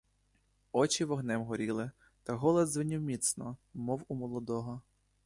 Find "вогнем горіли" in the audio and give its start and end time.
1.05-1.91